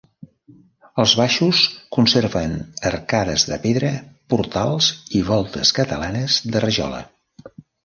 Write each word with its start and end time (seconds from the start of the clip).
Els 1.01 1.11
baixos 1.19 1.59
conserven 1.97 2.55
arcades 2.91 3.45
de 3.51 3.61
pedra, 3.67 3.93
portals 4.35 4.89
i 5.21 5.23
voltes 5.31 5.77
catalanes 5.83 6.43
de 6.57 6.67
rajola. 6.69 7.07